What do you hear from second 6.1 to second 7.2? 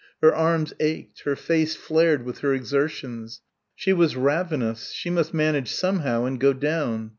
and go down.